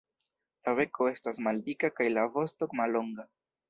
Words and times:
La 0.67 0.73
beko 0.79 1.11
estas 1.11 1.41
maldika 1.49 1.93
kaj 2.01 2.11
la 2.19 2.27
vosto 2.41 2.75
mallonga. 2.83 3.33